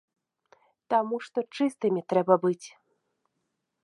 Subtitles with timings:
[0.93, 2.67] Таму што чыстымі трэба быць!